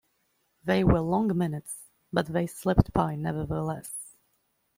They 0.63 0.83
were 0.83 0.99
long 0.99 1.37
minutes, 1.37 1.91
but 2.11 2.25
they 2.25 2.47
slipped 2.47 2.91
by 2.91 3.15
nevertheless. 3.15 4.15